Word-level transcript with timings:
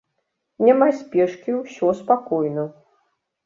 Няма 0.67 0.87
спешкі 1.03 1.57
ўсё 1.61 1.95
спакойна. 2.03 2.69